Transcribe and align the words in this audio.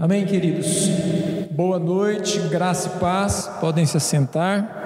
Amém, 0.00 0.24
queridos. 0.24 0.88
Boa 1.50 1.78
noite, 1.78 2.38
graça 2.48 2.88
e 2.88 2.98
paz. 2.98 3.50
Podem 3.60 3.84
se 3.84 3.98
assentar. 3.98 4.78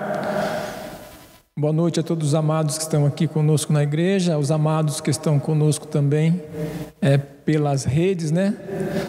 Boa 1.57 1.73
noite 1.73 2.01
a 2.01 2.03
todos 2.03 2.27
os 2.27 2.35
amados 2.35 2.77
que 2.77 2.83
estão 2.83 3.07
aqui 3.07 3.29
conosco 3.29 3.73
na 3.73 3.85
igreja, 3.85 4.35
aos 4.35 4.51
amados 4.51 5.01
que 5.01 5.11
estão 5.11 5.39
conosco 5.39 5.87
também 5.87 6.43
é, 7.01 7.17
pelas 7.17 7.85
redes, 7.85 8.33
né? 8.33 8.57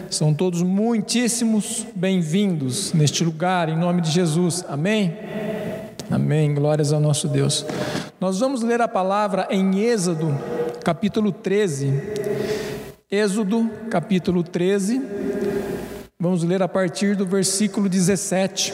São 0.08 0.32
todos 0.32 0.62
muitíssimos 0.62 1.84
bem-vindos 1.92 2.92
neste 2.92 3.24
lugar, 3.24 3.68
em 3.68 3.76
nome 3.76 4.00
de 4.00 4.12
Jesus. 4.12 4.64
Amém? 4.68 5.12
Amém. 6.08 6.54
Glórias 6.54 6.92
ao 6.92 7.00
nosso 7.00 7.26
Deus. 7.26 7.66
Nós 8.20 8.38
vamos 8.38 8.62
ler 8.62 8.80
a 8.80 8.86
palavra 8.86 9.48
em 9.50 9.80
Êxodo, 9.80 10.32
capítulo 10.84 11.32
13. 11.32 11.92
Êxodo, 13.10 13.68
capítulo 13.90 14.44
13 14.44 15.15
Vamos 16.18 16.42
ler 16.42 16.62
a 16.62 16.68
partir 16.68 17.14
do 17.14 17.26
versículo 17.26 17.90
17. 17.90 18.72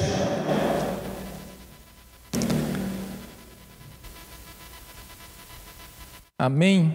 Amém. 6.38 6.94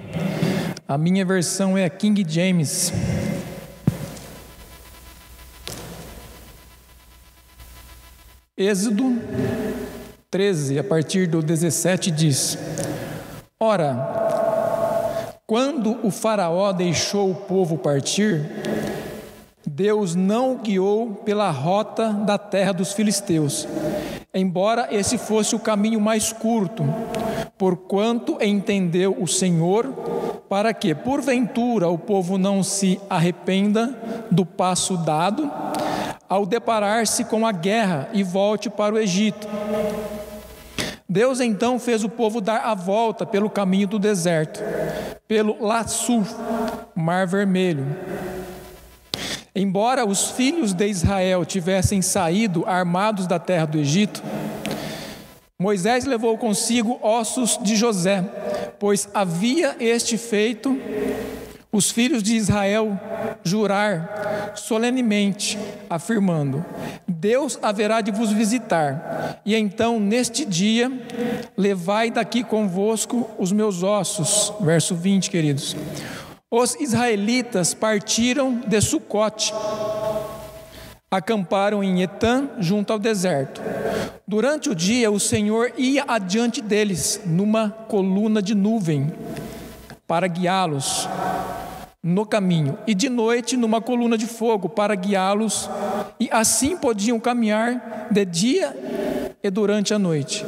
A 0.87 0.97
minha 0.97 1.25
versão 1.25 1.77
é 1.77 1.83
a 1.83 1.89
King 1.89 2.25
James. 2.25 2.93
Êxodo 8.55 9.21
13, 10.31 10.79
a 10.79 10.83
partir 10.83 11.27
do 11.27 11.43
17 11.43 12.09
diz: 12.09 12.57
Ora, 13.59 15.33
quando 15.45 16.05
o 16.07 16.09
Faraó 16.09 16.71
deixou 16.71 17.31
o 17.31 17.35
povo 17.35 17.77
partir, 17.77 18.45
Deus 19.69 20.15
não 20.15 20.53
o 20.53 20.57
guiou 20.59 21.09
pela 21.25 21.51
rota 21.51 22.13
da 22.13 22.37
terra 22.37 22.71
dos 22.71 22.93
filisteus, 22.93 23.67
embora 24.33 24.87
esse 24.91 25.17
fosse 25.17 25.57
o 25.57 25.59
caminho 25.59 25.99
mais 25.99 26.31
curto, 26.31 26.85
porquanto 27.57 28.37
entendeu 28.41 29.17
o 29.19 29.27
Senhor, 29.27 29.85
para 30.47 30.73
que, 30.73 30.95
porventura, 30.95 31.89
o 31.89 31.97
povo 31.97 32.37
não 32.37 32.63
se 32.63 32.97
arrependa 33.09 33.93
do 34.31 34.45
passo 34.45 34.95
dado, 34.95 35.51
ao 36.29 36.45
deparar-se 36.45 37.25
com 37.25 37.45
a 37.45 37.51
guerra 37.51 38.07
e 38.13 38.23
volte 38.23 38.69
para 38.69 38.95
o 38.95 38.97
Egito. 38.97 39.49
Deus 41.09 41.41
então 41.41 41.77
fez 41.77 42.05
o 42.05 42.09
povo 42.09 42.39
dar 42.39 42.61
a 42.61 42.73
volta 42.73 43.25
pelo 43.25 43.49
caminho 43.49 43.87
do 43.87 43.99
deserto, 43.99 44.63
pelo 45.27 45.61
Laçu, 45.61 46.23
Mar 46.95 47.27
Vermelho 47.27 47.85
Embora 49.59 50.05
os 50.05 50.29
filhos 50.29 50.71
de 50.71 50.87
Israel 50.87 51.43
tivessem 51.43 51.99
saído 51.99 52.63
armados 52.67 53.25
da 53.25 53.39
terra 53.39 53.65
do 53.65 53.79
Egito, 53.79 54.21
Moisés 55.59 56.05
levou 56.05 56.37
consigo 56.37 56.99
ossos 57.01 57.57
de 57.63 57.75
José, 57.75 58.21
pois 58.77 59.09
havia 59.15 59.75
este 59.79 60.15
feito 60.15 60.79
os 61.71 61.89
filhos 61.89 62.21
de 62.21 62.35
Israel 62.35 62.99
jurar 63.43 64.53
solenemente, 64.55 65.57
afirmando: 65.89 66.63
Deus 67.07 67.57
haverá 67.59 68.01
de 68.01 68.11
vos 68.11 68.31
visitar, 68.31 69.41
e 69.43 69.55
então 69.55 69.99
neste 69.99 70.45
dia 70.45 70.91
levai 71.57 72.11
daqui 72.11 72.43
convosco 72.43 73.27
os 73.39 73.51
meus 73.51 73.81
ossos. 73.81 74.53
Verso 74.61 74.93
20, 74.93 75.31
queridos. 75.31 75.75
Os 76.49 76.75
israelitas 76.79 77.73
partiram 77.73 78.61
de 78.65 78.79
Sucote, 78.79 79.53
acamparam 81.11 81.83
em 81.83 82.01
Etã, 82.01 82.47
junto 82.57 82.93
ao 82.93 82.97
deserto. 82.97 83.61
Durante 84.25 84.69
o 84.69 84.75
dia, 84.75 85.11
o 85.11 85.19
Senhor 85.19 85.73
ia 85.77 86.05
adiante 86.07 86.61
deles, 86.61 87.19
numa 87.25 87.69
coluna 87.69 88.41
de 88.41 88.55
nuvem, 88.55 89.11
para 90.07 90.25
guiá-los 90.25 91.09
no 92.01 92.25
caminho, 92.25 92.77
e 92.87 92.95
de 92.95 93.09
noite, 93.09 93.57
numa 93.57 93.81
coluna 93.81 94.17
de 94.17 94.25
fogo, 94.25 94.69
para 94.69 94.95
guiá-los, 94.95 95.69
e 96.17 96.29
assim 96.31 96.77
podiam 96.77 97.19
caminhar 97.19 98.07
de 98.09 98.23
dia 98.23 99.35
e 99.43 99.49
durante 99.49 99.93
a 99.93 99.99
noite. 99.99 100.45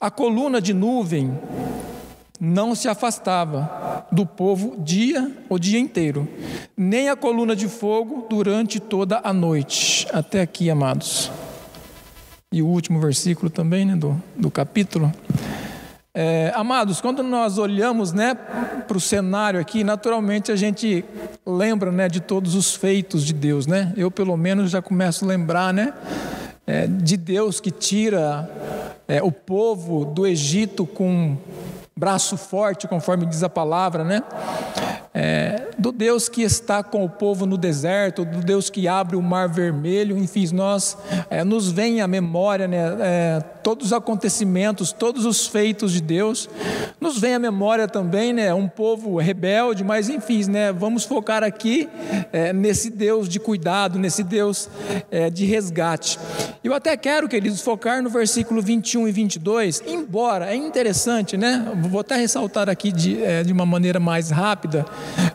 A 0.00 0.12
coluna 0.12 0.60
de 0.60 0.72
nuvem 0.72 1.36
não 2.40 2.74
se 2.74 2.88
afastava 2.88 4.06
do 4.10 4.26
povo 4.26 4.76
dia 4.78 5.30
o 5.48 5.58
dia 5.58 5.78
inteiro, 5.78 6.28
nem 6.76 7.08
a 7.08 7.16
coluna 7.16 7.54
de 7.54 7.68
fogo 7.68 8.26
durante 8.28 8.80
toda 8.80 9.20
a 9.22 9.32
noite. 9.32 10.06
Até 10.12 10.40
aqui, 10.40 10.68
amados. 10.68 11.30
E 12.52 12.60
o 12.62 12.66
último 12.66 13.00
versículo 13.00 13.50
também 13.50 13.84
né, 13.84 13.96
do, 13.96 14.20
do 14.36 14.50
capítulo. 14.50 15.12
É, 16.16 16.52
amados, 16.54 17.00
quando 17.00 17.24
nós 17.24 17.58
olhamos 17.58 18.12
né, 18.12 18.34
para 18.34 18.96
o 18.96 19.00
cenário 19.00 19.58
aqui, 19.58 19.82
naturalmente 19.82 20.52
a 20.52 20.56
gente 20.56 21.04
lembra 21.44 21.90
né, 21.90 22.08
de 22.08 22.20
todos 22.20 22.54
os 22.54 22.74
feitos 22.76 23.24
de 23.24 23.32
Deus. 23.32 23.66
Né? 23.66 23.92
Eu, 23.96 24.10
pelo 24.10 24.36
menos, 24.36 24.70
já 24.70 24.80
começo 24.80 25.24
a 25.24 25.28
lembrar 25.28 25.74
né, 25.74 25.92
é, 26.66 26.86
de 26.86 27.16
Deus 27.16 27.60
que 27.60 27.72
tira 27.72 28.48
é, 29.08 29.22
o 29.22 29.32
povo 29.32 30.04
do 30.04 30.24
Egito 30.24 30.86
com 30.86 31.36
braço 32.04 32.36
forte, 32.36 32.86
conforme 32.86 33.24
diz 33.24 33.42
a 33.42 33.48
palavra, 33.48 34.04
né? 34.04 34.22
É, 35.16 35.68
do 35.78 35.92
Deus 35.92 36.28
que 36.28 36.42
está 36.42 36.82
com 36.82 37.04
o 37.04 37.08
povo 37.08 37.46
no 37.46 37.56
deserto, 37.56 38.24
do 38.24 38.40
Deus 38.40 38.68
que 38.68 38.88
abre 38.88 39.14
o 39.14 39.22
mar 39.22 39.48
vermelho, 39.48 40.18
enfim, 40.18 40.44
nós 40.52 40.98
é, 41.30 41.44
nos 41.44 41.70
vem 41.70 42.00
à 42.00 42.08
memória, 42.08 42.66
né? 42.66 42.96
É, 43.00 43.40
todos 43.62 43.86
os 43.86 43.92
acontecimentos, 43.92 44.92
todos 44.92 45.24
os 45.24 45.46
feitos 45.46 45.92
de 45.92 46.00
Deus, 46.00 46.50
nos 47.00 47.18
vem 47.18 47.34
à 47.34 47.38
memória 47.38 47.86
também, 47.86 48.32
né? 48.32 48.52
Um 48.52 48.68
povo 48.68 49.16
rebelde, 49.18 49.84
mas 49.84 50.08
enfim, 50.08 50.44
né? 50.50 50.72
Vamos 50.72 51.04
focar 51.04 51.44
aqui 51.44 51.88
é, 52.32 52.52
nesse 52.52 52.90
Deus 52.90 53.28
de 53.28 53.38
cuidado, 53.38 53.98
nesse 53.98 54.24
Deus 54.24 54.68
é, 55.10 55.30
de 55.30 55.46
resgate. 55.46 56.18
Eu 56.62 56.74
até 56.74 56.96
quero, 56.96 57.28
queridos, 57.28 57.60
focar 57.60 58.02
no 58.02 58.10
versículo 58.10 58.60
21 58.60 59.06
e 59.06 59.12
22, 59.12 59.82
embora 59.86 60.50
é 60.50 60.56
interessante, 60.56 61.36
né? 61.36 61.72
Vou 61.88 62.00
até 62.00 62.16
ressaltar 62.16 62.68
aqui 62.68 62.90
de, 62.90 63.22
é, 63.22 63.42
de 63.42 63.52
uma 63.52 63.66
maneira 63.66 64.00
mais 64.00 64.30
rápida, 64.30 64.84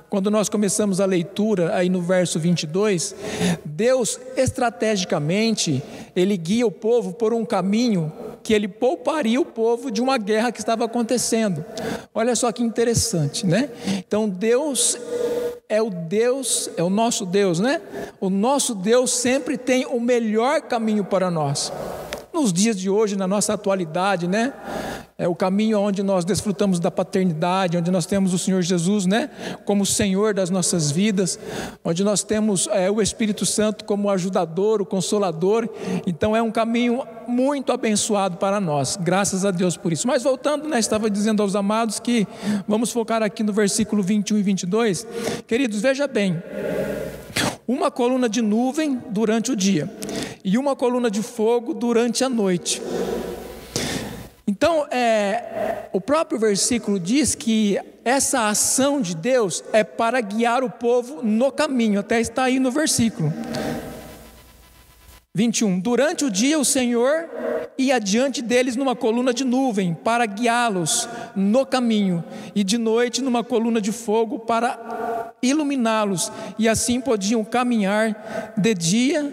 quando 0.09 0.31
nós 0.31 0.49
começamos 0.49 0.99
a 0.99 1.05
leitura 1.05 1.75
aí 1.75 1.87
no 1.89 2.01
verso 2.01 2.39
22, 2.39 3.15
Deus 3.63 4.19
estrategicamente, 4.35 5.83
ele 6.15 6.35
guia 6.35 6.65
o 6.65 6.71
povo 6.71 7.13
por 7.13 7.33
um 7.33 7.45
caminho 7.45 8.11
que 8.41 8.53
ele 8.53 8.67
pouparia 8.67 9.39
o 9.39 9.45
povo 9.45 9.91
de 9.91 10.01
uma 10.01 10.17
guerra 10.17 10.51
que 10.51 10.59
estava 10.59 10.85
acontecendo. 10.85 11.63
Olha 12.13 12.35
só 12.35 12.51
que 12.51 12.63
interessante, 12.63 13.45
né? 13.45 13.69
Então 13.99 14.27
Deus 14.27 14.97
é 15.67 15.81
o 15.81 15.89
Deus, 15.91 16.69
é 16.75 16.81
o 16.81 16.89
nosso 16.89 17.25
Deus, 17.25 17.59
né? 17.59 17.79
O 18.19 18.29
nosso 18.29 18.73
Deus 18.73 19.11
sempre 19.11 19.57
tem 19.57 19.85
o 19.85 19.99
melhor 19.99 20.61
caminho 20.61 21.03
para 21.03 21.29
nós. 21.29 21.71
Nos 22.39 22.53
dias 22.53 22.79
de 22.79 22.89
hoje, 22.89 23.17
na 23.17 23.27
nossa 23.27 23.53
atualidade, 23.53 24.25
né? 24.25 24.53
é 25.17 25.27
o 25.27 25.35
caminho 25.35 25.77
onde 25.81 26.01
nós 26.01 26.23
desfrutamos 26.23 26.79
da 26.79 26.89
paternidade, 26.89 27.75
onde 27.75 27.91
nós 27.91 28.05
temos 28.05 28.33
o 28.33 28.39
Senhor 28.39 28.61
Jesus, 28.61 29.05
né, 29.05 29.29
como 29.65 29.85
Senhor 29.85 30.33
das 30.33 30.49
nossas 30.49 30.89
vidas, 30.89 31.37
onde 31.83 32.05
nós 32.05 32.23
temos 32.23 32.69
é, 32.71 32.89
o 32.89 33.01
Espírito 33.01 33.45
Santo 33.45 33.83
como 33.83 34.09
ajudador, 34.09 34.81
o 34.81 34.85
consolador. 34.85 35.67
Então 36.07 36.33
é 36.33 36.41
um 36.41 36.49
caminho 36.49 37.03
muito 37.27 37.73
abençoado 37.73 38.37
para 38.37 38.61
nós. 38.61 38.97
Graças 38.97 39.43
a 39.43 39.51
Deus 39.51 39.75
por 39.75 39.91
isso. 39.91 40.07
Mas 40.07 40.23
voltando, 40.23 40.69
né, 40.69 40.79
estava 40.79 41.09
dizendo 41.09 41.43
aos 41.43 41.53
amados 41.53 41.99
que 41.99 42.25
vamos 42.65 42.89
focar 42.89 43.21
aqui 43.21 43.43
no 43.43 43.51
versículo 43.51 44.01
21 44.01 44.37
e 44.37 44.41
22. 44.41 45.05
Queridos, 45.45 45.81
veja 45.81 46.07
bem. 46.07 46.41
Uma 47.67 47.91
coluna 47.91 48.29
de 48.29 48.41
nuvem 48.41 49.01
durante 49.11 49.51
o 49.51 49.55
dia 49.55 49.91
e 50.49 50.57
uma 50.57 50.75
coluna 50.75 51.11
de 51.11 51.21
fogo 51.21 51.75
durante 51.75 52.23
a 52.23 52.29
noite. 52.29 52.81
Então, 54.47 54.87
é, 54.89 55.87
o 55.93 56.01
próprio 56.01 56.39
versículo 56.39 56.99
diz 56.99 57.35
que 57.35 57.79
essa 58.03 58.49
ação 58.49 58.99
de 58.99 59.15
Deus 59.15 59.63
é 59.71 59.83
para 59.83 60.19
guiar 60.19 60.63
o 60.63 60.69
povo 60.71 61.21
no 61.21 61.51
caminho, 61.51 61.99
até 61.99 62.19
está 62.19 62.45
aí 62.45 62.59
no 62.59 62.71
versículo. 62.71 63.31
21. 65.35 65.79
Durante 65.79 66.25
o 66.25 66.31
dia 66.31 66.57
o 66.57 66.65
Senhor 66.65 67.29
ia 67.77 67.97
adiante 67.97 68.41
deles 68.41 68.75
numa 68.75 68.95
coluna 68.95 69.31
de 69.31 69.45
nuvem 69.45 69.93
para 69.93 70.25
guiá-los 70.25 71.07
no 71.35 71.65
caminho, 71.65 72.23
e 72.55 72.63
de 72.63 72.77
noite 72.77 73.21
numa 73.21 73.43
coluna 73.43 73.79
de 73.79 73.91
fogo 73.91 74.39
para 74.39 75.33
iluminá-los, 75.41 76.31
e 76.57 76.67
assim 76.67 76.99
podiam 76.99 77.45
caminhar 77.45 78.53
de 78.57 78.73
dia 78.73 79.31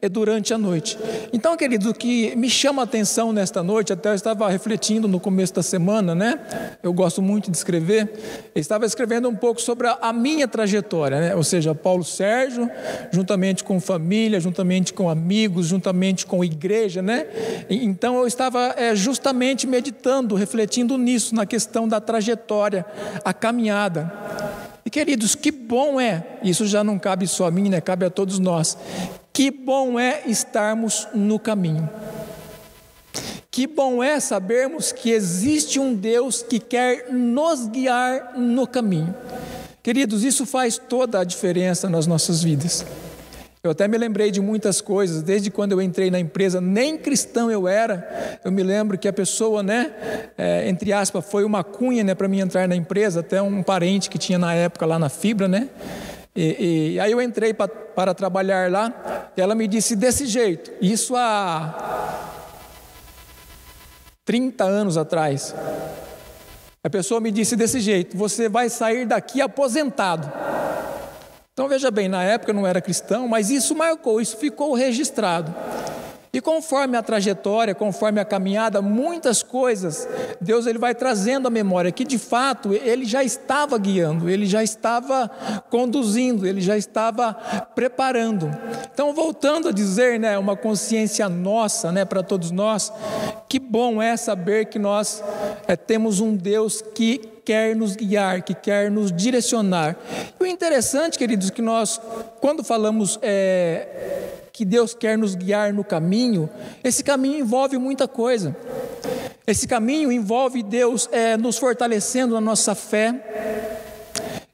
e 0.00 0.08
durante 0.08 0.54
a 0.54 0.58
noite. 0.58 0.96
Então, 1.32 1.56
querido, 1.56 1.90
o 1.90 1.94
que 1.94 2.36
me 2.36 2.48
chama 2.48 2.82
a 2.82 2.84
atenção 2.84 3.32
nesta 3.32 3.62
noite, 3.62 3.92
até 3.92 4.10
eu 4.10 4.14
estava 4.14 4.48
refletindo 4.48 5.08
no 5.08 5.18
começo 5.18 5.54
da 5.54 5.62
semana, 5.62 6.14
né? 6.14 6.38
Eu 6.82 6.92
gosto 6.92 7.20
muito 7.20 7.50
de 7.50 7.56
escrever, 7.56 8.08
eu 8.54 8.60
estava 8.60 8.86
escrevendo 8.86 9.28
um 9.28 9.34
pouco 9.34 9.60
sobre 9.60 9.88
a 9.88 10.12
minha 10.12 10.46
trajetória, 10.46 11.18
né? 11.18 11.34
Ou 11.34 11.42
seja, 11.42 11.74
Paulo 11.74 12.04
Sérgio, 12.04 12.70
juntamente 13.10 13.64
com 13.64 13.80
família, 13.80 14.38
juntamente 14.38 14.92
com 14.92 15.10
amigos, 15.10 15.37
juntamente 15.58 16.24
com 16.24 16.42
igreja, 16.42 17.02
né? 17.02 17.26
Então 17.68 18.16
eu 18.16 18.26
estava 18.26 18.74
é, 18.76 18.96
justamente 18.96 19.66
meditando, 19.66 20.34
refletindo 20.34 20.96
nisso, 20.96 21.34
na 21.34 21.44
questão 21.44 21.86
da 21.86 22.00
trajetória, 22.00 22.86
a 23.24 23.32
caminhada. 23.34 24.10
E 24.84 24.90
queridos, 24.90 25.34
que 25.34 25.50
bom 25.50 26.00
é, 26.00 26.24
isso 26.42 26.66
já 26.66 26.82
não 26.82 26.98
cabe 26.98 27.26
só 27.26 27.46
a 27.46 27.50
mim, 27.50 27.68
né? 27.68 27.80
Cabe 27.80 28.06
a 28.06 28.10
todos 28.10 28.38
nós. 28.38 28.78
Que 29.32 29.50
bom 29.50 30.00
é 30.00 30.22
estarmos 30.26 31.06
no 31.14 31.38
caminho. 31.38 31.88
Que 33.50 33.66
bom 33.66 34.02
é 34.02 34.18
sabermos 34.20 34.92
que 34.92 35.10
existe 35.10 35.78
um 35.78 35.94
Deus 35.94 36.42
que 36.42 36.58
quer 36.58 37.12
nos 37.12 37.66
guiar 37.66 38.38
no 38.38 38.66
caminho. 38.66 39.14
Queridos, 39.82 40.22
isso 40.22 40.46
faz 40.46 40.78
toda 40.78 41.20
a 41.20 41.24
diferença 41.24 41.88
nas 41.88 42.06
nossas 42.06 42.42
vidas. 42.42 42.84
Eu 43.68 43.72
até 43.72 43.86
me 43.86 43.98
lembrei 43.98 44.30
de 44.30 44.40
muitas 44.40 44.80
coisas, 44.80 45.22
desde 45.22 45.50
quando 45.50 45.72
eu 45.72 45.82
entrei 45.82 46.10
na 46.10 46.18
empresa, 46.18 46.58
nem 46.58 46.96
cristão 46.96 47.50
eu 47.50 47.68
era. 47.68 48.38
Eu 48.42 48.50
me 48.50 48.62
lembro 48.62 48.96
que 48.96 49.06
a 49.06 49.12
pessoa, 49.12 49.62
né, 49.62 49.92
é, 50.38 50.66
entre 50.68 50.90
aspas, 50.90 51.22
foi 51.30 51.44
uma 51.44 51.62
cunha 51.62 52.02
né, 52.02 52.14
para 52.14 52.26
mim 52.26 52.40
entrar 52.40 52.66
na 52.66 52.74
empresa, 52.74 53.20
até 53.20 53.42
um 53.42 53.62
parente 53.62 54.08
que 54.08 54.16
tinha 54.16 54.38
na 54.38 54.54
época 54.54 54.86
lá 54.86 54.98
na 54.98 55.10
Fibra, 55.10 55.46
né? 55.46 55.68
E, 56.34 56.94
e 56.94 57.00
aí 57.00 57.12
eu 57.12 57.20
entrei 57.20 57.52
pra, 57.52 57.68
para 57.68 58.14
trabalhar 58.14 58.70
lá, 58.70 59.30
e 59.36 59.40
ela 59.40 59.54
me 59.54 59.68
disse 59.68 59.94
desse 59.94 60.24
jeito, 60.24 60.72
isso 60.80 61.14
há 61.14 62.38
30 64.24 64.64
anos 64.64 64.96
atrás. 64.96 65.54
A 66.82 66.88
pessoa 66.88 67.20
me 67.20 67.30
disse 67.30 67.54
desse 67.54 67.80
jeito: 67.80 68.16
você 68.16 68.48
vai 68.48 68.70
sair 68.70 69.04
daqui 69.04 69.42
aposentado. 69.42 70.32
Então 71.58 71.66
veja 71.66 71.90
bem, 71.90 72.08
na 72.08 72.22
época 72.22 72.52
eu 72.52 72.54
não 72.54 72.64
era 72.64 72.80
cristão, 72.80 73.26
mas 73.26 73.50
isso 73.50 73.74
marcou, 73.74 74.20
isso 74.20 74.36
ficou 74.36 74.74
registrado. 74.74 75.52
E 76.32 76.40
conforme 76.40 76.96
a 76.96 77.02
trajetória, 77.02 77.74
conforme 77.74 78.20
a 78.20 78.24
caminhada, 78.24 78.80
muitas 78.80 79.42
coisas 79.42 80.06
Deus 80.40 80.68
ele 80.68 80.78
vai 80.78 80.94
trazendo 80.94 81.48
à 81.48 81.50
memória 81.50 81.90
que 81.90 82.04
de 82.04 82.16
fato 82.16 82.72
ele 82.72 83.04
já 83.04 83.24
estava 83.24 83.76
guiando, 83.76 84.30
ele 84.30 84.46
já 84.46 84.62
estava 84.62 85.28
conduzindo, 85.68 86.46
ele 86.46 86.60
já 86.60 86.76
estava 86.76 87.34
preparando. 87.74 88.48
Então 88.94 89.12
voltando 89.12 89.66
a 89.66 89.72
dizer, 89.72 90.20
né, 90.20 90.38
uma 90.38 90.56
consciência 90.56 91.28
nossa, 91.28 91.90
né, 91.90 92.04
para 92.04 92.22
todos 92.22 92.52
nós, 92.52 92.92
que 93.48 93.58
bom 93.58 94.00
é 94.00 94.16
saber 94.16 94.66
que 94.66 94.78
nós 94.78 95.24
é, 95.66 95.74
temos 95.74 96.20
um 96.20 96.36
Deus 96.36 96.80
que 96.94 97.37
quer 97.48 97.74
nos 97.74 97.96
guiar, 97.96 98.42
que 98.42 98.52
quer 98.52 98.90
nos 98.90 99.10
direcionar. 99.10 99.96
E 100.38 100.44
o 100.44 100.46
interessante, 100.46 101.18
queridos, 101.18 101.48
que 101.48 101.62
nós, 101.62 101.98
quando 102.42 102.62
falamos 102.62 103.18
é, 103.22 104.34
que 104.52 104.66
Deus 104.66 104.92
quer 104.92 105.16
nos 105.16 105.34
guiar 105.34 105.72
no 105.72 105.82
caminho, 105.82 106.50
esse 106.84 107.02
caminho 107.02 107.38
envolve 107.38 107.78
muita 107.78 108.06
coisa. 108.06 108.54
Esse 109.46 109.66
caminho 109.66 110.12
envolve 110.12 110.62
Deus 110.62 111.08
é, 111.10 111.38
nos 111.38 111.56
fortalecendo 111.56 112.34
na 112.34 112.40
nossa 112.42 112.74
fé. 112.74 113.14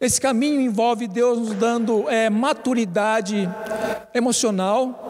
Esse 0.01 0.21
caminho 0.21 0.61
envolve 0.61 1.09
Deus 1.09 1.37
nos 1.37 1.55
dando 1.55 2.09
é, 2.09 2.31
maturidade 2.31 3.51
emocional, 4.15 5.04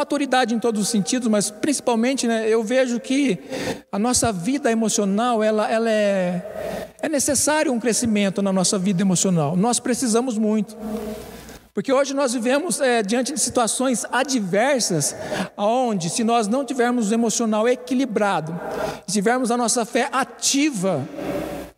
maturidade 0.00 0.54
em 0.54 0.58
todos 0.58 0.80
os 0.80 0.88
sentidos, 0.88 1.28
mas 1.28 1.50
principalmente 1.50 2.26
né, 2.26 2.48
eu 2.48 2.64
vejo 2.64 2.98
que 2.98 3.38
a 3.92 3.98
nossa 3.98 4.32
vida 4.32 4.70
emocional 4.70 5.42
ela, 5.42 5.70
ela 5.70 5.90
é, 5.90 6.96
é 7.02 7.08
necessário 7.08 7.70
um 7.72 7.78
crescimento 7.78 8.40
na 8.40 8.52
nossa 8.52 8.78
vida 8.78 9.02
emocional. 9.02 9.56
Nós 9.56 9.78
precisamos 9.78 10.38
muito. 10.38 10.76
Porque 11.72 11.92
hoje 11.92 12.12
nós 12.14 12.32
vivemos 12.32 12.80
é, 12.80 13.02
diante 13.02 13.32
de 13.32 13.40
situações 13.40 14.04
adversas, 14.10 15.14
onde, 15.56 16.10
se 16.10 16.24
nós 16.24 16.48
não 16.48 16.64
tivermos 16.64 17.10
o 17.10 17.14
emocional 17.14 17.68
equilibrado, 17.68 18.58
tivermos 19.06 19.50
a 19.50 19.56
nossa 19.56 19.84
fé 19.84 20.08
ativa 20.12 21.06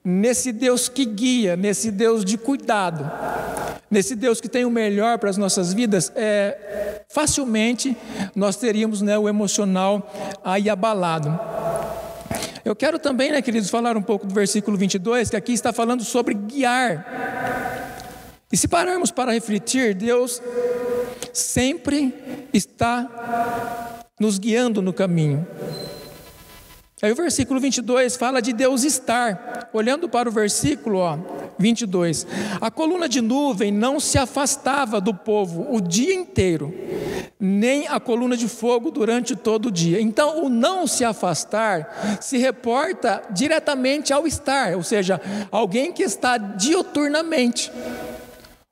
nesse 0.05 0.50
Deus 0.50 0.89
que 0.89 1.05
guia, 1.05 1.56
nesse 1.56 1.91
Deus 1.91 2.25
de 2.25 2.39
cuidado, 2.39 3.11
nesse 3.91 4.17
Deus 4.17 4.41
que 4.41 4.49
tem 4.49 4.65
o 4.65 4.71
melhor 4.71 5.19
para 5.19 5.29
as 5.29 5.37
nossas 5.37 5.75
vidas, 5.75 6.11
é, 6.17 7.03
facilmente 7.09 7.97
nós 8.35 8.56
teríamos 8.56 9.03
né, 9.03 9.19
o 9.19 9.29
emocional 9.29 10.11
aí 10.43 10.71
abalado. 10.71 11.39
Eu 12.65 12.77
quero 12.77 12.99
também, 12.99 13.33
né, 13.33 13.43
queridos, 13.43 13.69
falar 13.69 13.97
um 13.97 14.03
pouco 14.03 14.27
do 14.27 14.33
versículo 14.33 14.77
22, 14.77 15.31
que 15.31 15.37
aqui 15.37 15.53
está 15.53 15.73
falando 15.73 16.05
sobre 16.05 16.33
guiar. 16.33 17.21
E 18.52 18.56
se 18.56 18.69
pararmos 18.69 19.10
para 19.10 19.32
refletir, 19.32 19.94
Deus 19.94 20.43
sempre 21.32 22.14
está 22.52 24.04
nos 24.20 24.38
guiando 24.38 24.82
no 24.82 24.93
caminho. 24.93 25.46
Aí 27.02 27.10
o 27.10 27.16
versículo 27.16 27.58
22 27.58 28.14
fala 28.14 28.40
de 28.40 28.52
Deus 28.52 28.84
estar. 28.84 29.69
Olhando 29.72 30.08
para 30.08 30.28
o 30.28 30.32
versículo 30.32 30.99
ó, 30.99 31.19
22, 31.58 32.26
a 32.60 32.70
coluna 32.70 33.08
de 33.08 33.20
nuvem 33.20 33.72
não 33.72 33.99
se 33.99 34.19
afastava 34.19 35.00
do 35.00 35.12
povo 35.12 35.66
o 35.75 35.81
dia 35.81 36.14
inteiro, 36.14 36.72
nem 37.40 37.88
a 37.88 37.98
coluna 37.98 38.37
de 38.37 38.46
fogo 38.46 38.90
durante 38.93 39.34
todo 39.34 39.66
o 39.66 39.70
dia. 39.72 40.00
Então, 40.00 40.44
o 40.44 40.48
não 40.48 40.87
se 40.87 41.05
afastar 41.05 42.19
se 42.20 42.38
reporta 42.38 43.22
diretamente 43.31 44.12
ao 44.12 44.25
estar, 44.25 44.76
ou 44.76 44.82
seja, 44.84 45.20
alguém 45.50 45.93
que 45.93 46.05
está 46.05 46.37
dioturnamente. 46.37 47.72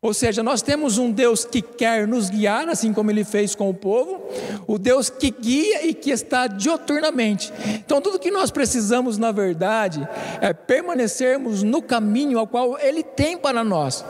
Ou 0.03 0.15
seja, 0.15 0.43
nós 0.43 0.63
temos 0.63 0.97
um 0.97 1.11
Deus 1.11 1.45
que 1.45 1.61
quer 1.61 2.09
nos 2.09 2.31
guiar, 2.31 2.67
assim 2.71 2.91
como 2.91 3.11
ele 3.11 3.23
fez 3.23 3.55
com 3.55 3.69
o 3.69 3.75
povo, 3.75 4.23
o 4.67 4.79
Deus 4.79 5.11
que 5.11 5.31
guia 5.31 5.87
e 5.87 5.93
que 5.93 6.11
está 6.11 6.47
dioturnamente. 6.47 7.53
Então, 7.75 8.01
tudo 8.01 8.19
que 8.19 8.31
nós 8.31 8.51
precisamos, 8.51 9.19
na 9.19 9.31
verdade, 9.31 10.09
é 10.41 10.55
permanecermos 10.55 11.63
no 11.63 11.83
caminho 11.83 12.39
ao 12.39 12.47
qual 12.47 12.79
ele 12.79 13.03
tem 13.03 13.37
para 13.37 13.63
nós. 13.63 14.03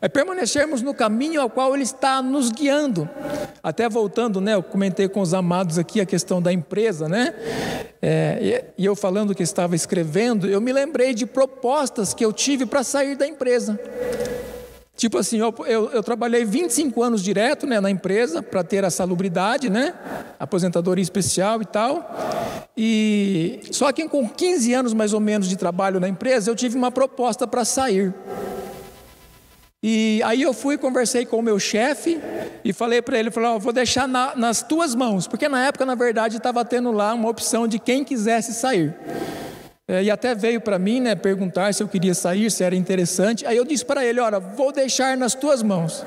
É 0.00 0.08
permanecermos 0.08 0.82
no 0.82 0.92
caminho 0.92 1.40
ao 1.40 1.48
qual 1.48 1.72
Ele 1.72 1.82
está 1.82 2.20
nos 2.20 2.50
guiando. 2.50 3.08
Até 3.62 3.88
voltando, 3.88 4.38
né? 4.38 4.52
Eu 4.52 4.62
comentei 4.62 5.08
com 5.08 5.22
os 5.22 5.32
amados 5.32 5.78
aqui 5.78 5.98
a 5.98 6.04
questão 6.04 6.42
da 6.42 6.52
empresa, 6.52 7.08
né? 7.08 7.34
É, 8.02 8.66
e 8.76 8.84
eu 8.84 8.94
falando 8.94 9.34
que 9.34 9.42
estava 9.42 9.74
escrevendo, 9.74 10.46
eu 10.46 10.60
me 10.60 10.74
lembrei 10.74 11.14
de 11.14 11.24
propostas 11.24 12.12
que 12.12 12.22
eu 12.22 12.34
tive 12.34 12.66
para 12.66 12.84
sair 12.84 13.16
da 13.16 13.26
empresa. 13.26 13.80
Tipo 14.96 15.18
assim, 15.18 15.38
eu, 15.38 15.52
eu, 15.66 15.90
eu, 15.90 16.02
trabalhei 16.04 16.44
25 16.44 17.02
anos 17.02 17.22
direto 17.22 17.66
né, 17.66 17.80
na 17.80 17.90
empresa 17.90 18.40
para 18.40 18.62
ter 18.62 18.84
a 18.84 18.90
salubridade, 18.90 19.68
né? 19.68 19.92
Aposentadoria 20.38 21.02
especial 21.02 21.60
e 21.60 21.64
tal. 21.64 22.16
E 22.76 23.60
só 23.72 23.90
que 23.90 24.08
com 24.08 24.28
15 24.28 24.72
anos 24.72 24.94
mais 24.94 25.12
ou 25.12 25.18
menos 25.18 25.48
de 25.48 25.56
trabalho 25.56 25.98
na 25.98 26.08
empresa, 26.08 26.48
eu 26.48 26.54
tive 26.54 26.76
uma 26.76 26.92
proposta 26.92 27.44
para 27.44 27.64
sair. 27.64 28.14
E 29.82 30.22
aí 30.24 30.40
eu 30.40 30.54
fui, 30.54 30.78
conversei 30.78 31.26
com 31.26 31.38
o 31.38 31.42
meu 31.42 31.58
chefe 31.58 32.18
e 32.64 32.72
falei 32.72 33.02
para 33.02 33.18
ele, 33.18 33.30
falei, 33.30 33.50
oh, 33.50 33.58
vou 33.58 33.72
deixar 33.72 34.08
na, 34.08 34.34
nas 34.34 34.62
tuas 34.62 34.94
mãos, 34.94 35.26
porque 35.26 35.46
na 35.46 35.66
época, 35.66 35.84
na 35.84 35.94
verdade, 35.94 36.38
estava 36.38 36.64
tendo 36.64 36.90
lá 36.90 37.12
uma 37.12 37.28
opção 37.28 37.68
de 37.68 37.78
quem 37.78 38.02
quisesse 38.02 38.54
sair. 38.54 38.94
É, 39.86 40.02
e 40.02 40.10
até 40.10 40.34
veio 40.34 40.62
para 40.62 40.78
mim 40.78 40.98
né, 40.98 41.14
perguntar 41.14 41.74
se 41.74 41.82
eu 41.82 41.88
queria 41.88 42.14
sair, 42.14 42.50
se 42.50 42.64
era 42.64 42.74
interessante. 42.74 43.46
Aí 43.46 43.56
eu 43.56 43.64
disse 43.64 43.84
para 43.84 44.04
ele: 44.04 44.18
Olha, 44.18 44.40
vou 44.40 44.72
deixar 44.72 45.16
nas 45.16 45.34
tuas 45.34 45.62
mãos. 45.62 46.04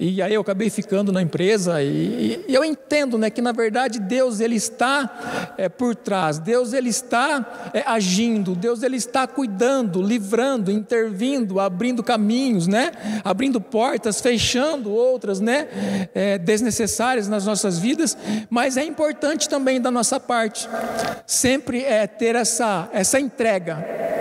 E 0.00 0.22
aí 0.22 0.32
eu 0.32 0.40
acabei 0.40 0.70
ficando 0.70 1.12
na 1.12 1.20
empresa 1.20 1.82
e, 1.82 2.44
e 2.46 2.54
eu 2.54 2.64
entendo, 2.64 3.18
né, 3.18 3.30
que 3.30 3.42
na 3.42 3.50
verdade 3.50 3.98
Deus 3.98 4.38
ele 4.38 4.54
está 4.54 5.54
é, 5.58 5.68
por 5.68 5.96
trás, 5.96 6.38
Deus 6.38 6.72
ele 6.72 6.88
está 6.88 7.70
é, 7.74 7.82
agindo, 7.84 8.54
Deus 8.54 8.84
ele 8.84 8.96
está 8.96 9.26
cuidando, 9.26 10.00
livrando, 10.00 10.70
intervindo, 10.70 11.58
abrindo 11.58 12.02
caminhos, 12.02 12.68
né, 12.68 12.92
abrindo 13.24 13.60
portas, 13.60 14.20
fechando 14.20 14.92
outras, 14.92 15.40
né, 15.40 15.66
é, 16.14 16.38
desnecessárias 16.38 17.26
nas 17.26 17.44
nossas 17.44 17.78
vidas. 17.78 18.16
Mas 18.48 18.76
é 18.76 18.84
importante 18.84 19.48
também 19.48 19.80
da 19.80 19.90
nossa 19.90 20.20
parte 20.20 20.68
sempre 21.26 21.82
é 21.82 22.06
ter 22.06 22.36
essa 22.36 22.88
essa 22.92 23.18
entrega 23.18 24.17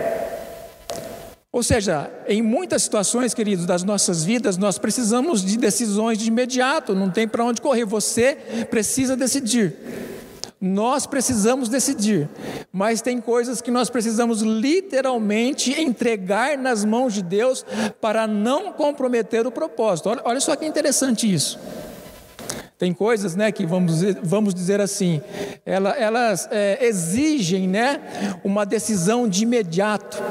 ou 1.58 1.64
seja, 1.64 2.12
em 2.28 2.40
muitas 2.40 2.84
situações, 2.84 3.34
queridos, 3.34 3.66
das 3.66 3.84
nossas 3.84 4.24
vidas, 4.24 4.60
nós 4.60 4.78
precisamos 4.78 5.44
de 5.44 5.58
decisões 5.58 6.20
de 6.20 6.28
imediato, 6.28 6.94
não 6.94 7.10
tem 7.10 7.28
para 7.28 7.44
onde 7.44 7.64
correr, 7.64 7.84
você 7.84 8.38
precisa 8.70 9.18
decidir. 9.18 9.76
Nós 10.62 11.08
precisamos 11.08 11.68
decidir, 11.68 12.30
mas 12.72 13.02
tem 13.02 13.20
coisas 13.20 13.60
que 13.60 13.72
nós 13.72 13.90
precisamos 13.90 14.44
literalmente 14.44 15.72
entregar 15.82 16.60
nas 16.60 16.86
mãos 16.86 17.12
de 17.16 17.24
Deus 17.24 17.66
para 18.00 18.28
não 18.28 18.72
comprometer 18.72 19.48
o 19.48 19.52
propósito. 19.52 20.10
Olha, 20.10 20.22
olha 20.26 20.40
só 20.40 20.56
que 20.56 20.64
interessante 20.64 21.34
isso. 21.34 21.60
Tem 22.78 22.94
coisas, 22.94 23.36
né, 23.36 23.52
que 23.52 23.66
vamos, 23.66 24.04
vamos 24.22 24.54
dizer 24.54 24.80
assim, 24.80 25.24
elas, 25.66 25.96
elas 25.98 26.50
é, 26.52 26.86
exigem, 26.86 27.68
né, 27.68 28.00
uma 28.44 28.64
decisão 28.64 29.28
de 29.28 29.42
imediato. 29.42 30.22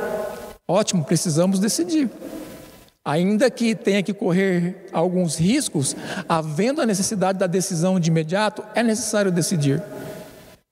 Ótimo, 0.68 1.04
precisamos 1.04 1.61
decidir. 1.61 2.11
Ainda 3.04 3.49
que 3.49 3.73
tenha 3.76 4.02
que 4.02 4.12
correr 4.12 4.88
alguns 4.92 5.37
riscos, 5.37 5.94
havendo 6.28 6.80
a 6.80 6.87
necessidade 6.87 7.38
da 7.38 7.46
decisão 7.46 8.00
de 8.00 8.11
imediato, 8.11 8.64
é 8.75 8.82
necessário 8.82 9.30
decidir. 9.30 9.80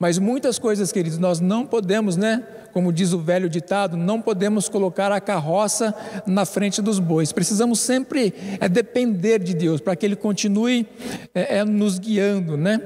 Mas 0.00 0.18
muitas 0.18 0.58
coisas, 0.58 0.90
queridos, 0.90 1.16
nós 1.18 1.38
não 1.38 1.64
podemos, 1.64 2.16
né? 2.16 2.42
Como 2.72 2.92
diz 2.92 3.12
o 3.12 3.20
velho 3.20 3.48
ditado, 3.48 3.96
não 3.96 4.20
podemos 4.20 4.68
colocar 4.68 5.12
a 5.12 5.20
carroça 5.20 5.94
na 6.26 6.44
frente 6.44 6.82
dos 6.82 6.98
bois. 6.98 7.30
Precisamos 7.30 7.78
sempre 7.78 8.34
é, 8.60 8.68
depender 8.68 9.38
de 9.38 9.54
Deus 9.54 9.80
para 9.80 9.94
que 9.94 10.04
Ele 10.04 10.16
continue 10.16 10.88
é, 11.32 11.58
é, 11.58 11.64
nos 11.64 12.00
guiando, 12.00 12.56
né? 12.56 12.80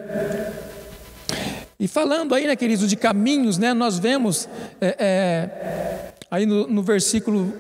E 1.81 1.89
falando 1.89 2.35
aí, 2.35 2.47
né, 2.47 2.55
queridos, 2.55 2.91
de 2.91 2.97
caminhos, 2.97 3.57
né? 3.57 3.73
Nós 3.73 3.99
vemos 3.99 4.47
é, 4.79 4.97
é 4.99 6.09
aí 6.31 6.47
no, 6.47 6.67
no 6.67 6.83
versículo 6.83 7.53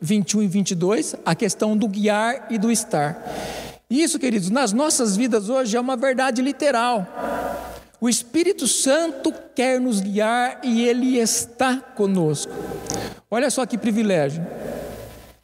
21 0.00 0.42
e 0.42 0.48
22, 0.48 1.16
a 1.24 1.34
questão 1.34 1.76
do 1.76 1.88
guiar 1.88 2.46
e 2.50 2.58
do 2.58 2.70
estar. 2.70 3.22
Isso, 3.88 4.18
queridos, 4.18 4.50
nas 4.50 4.72
nossas 4.72 5.16
vidas 5.16 5.48
hoje 5.48 5.76
é 5.76 5.80
uma 5.80 5.96
verdade 5.96 6.42
literal. 6.42 7.06
O 8.00 8.08
Espírito 8.08 8.66
Santo 8.66 9.32
quer 9.54 9.80
nos 9.80 10.00
guiar 10.00 10.60
e 10.62 10.86
ele 10.86 11.18
está 11.18 11.76
conosco. 11.76 12.52
Olha 13.30 13.50
só 13.50 13.64
que 13.64 13.78
privilégio. 13.78 14.44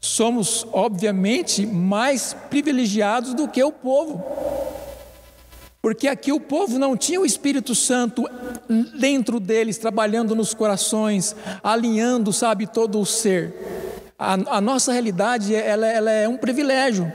Somos, 0.00 0.66
obviamente, 0.72 1.64
mais 1.64 2.36
privilegiados 2.50 3.34
do 3.34 3.46
que 3.46 3.62
o 3.62 3.70
povo. 3.70 4.22
Porque 5.82 6.06
aqui 6.06 6.32
o 6.32 6.38
povo 6.38 6.78
não 6.78 6.96
tinha 6.96 7.20
o 7.20 7.26
Espírito 7.26 7.74
Santo 7.74 8.24
dentro 9.00 9.40
deles, 9.40 9.78
trabalhando 9.78 10.32
nos 10.32 10.54
corações, 10.54 11.34
alinhando, 11.60 12.32
sabe, 12.32 12.68
todo 12.68 13.00
o 13.00 13.04
ser. 13.04 13.52
A, 14.16 14.34
a 14.58 14.60
nossa 14.60 14.92
realidade, 14.92 15.52
ela, 15.52 15.84
ela 15.88 16.10
é 16.12 16.28
um 16.28 16.36
privilégio. 16.36 17.12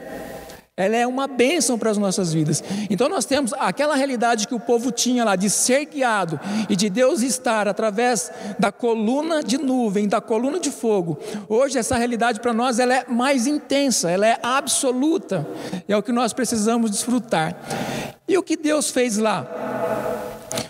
Ela 0.80 0.96
é 0.96 1.08
uma 1.08 1.26
bênção 1.26 1.76
para 1.76 1.90
as 1.90 1.98
nossas 1.98 2.32
vidas. 2.32 2.64
Então 2.88 3.10
nós 3.10 3.26
temos 3.26 3.52
aquela 3.54 3.96
realidade 3.96 4.48
que 4.48 4.54
o 4.54 4.60
povo 4.60 4.92
tinha 4.92 5.26
lá 5.26 5.36
de 5.36 5.50
ser 5.50 5.86
guiado 5.86 6.40
e 6.70 6.76
de 6.76 6.88
Deus 6.88 7.24
estar 7.24 7.68
através 7.68 8.32
da 8.60 8.72
coluna 8.72 9.44
de 9.44 9.58
nuvem, 9.58 10.08
da 10.08 10.22
coluna 10.22 10.60
de 10.60 10.70
fogo. 10.70 11.18
Hoje 11.50 11.80
essa 11.80 11.98
realidade 11.98 12.40
para 12.40 12.54
nós 12.54 12.78
ela 12.78 12.94
é 12.94 13.06
mais 13.08 13.48
intensa, 13.48 14.12
ela 14.12 14.28
é 14.28 14.38
absoluta. 14.44 15.48
É 15.88 15.98
o 15.98 16.04
que 16.04 16.12
nós 16.12 16.32
precisamos 16.32 16.92
desfrutar. 16.92 17.58
E 18.28 18.38
o 18.38 18.44
que 18.44 18.56
Deus 18.56 18.92
fez 18.92 19.18
lá? 19.18 19.67